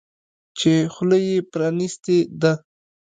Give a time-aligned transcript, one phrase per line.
[0.59, 2.53] چې خوله یې پرانیستې ده.